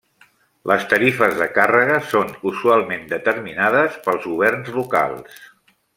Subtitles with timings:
[0.69, 5.37] Les tarifes de càrrega són usualment determinades pels governs locals.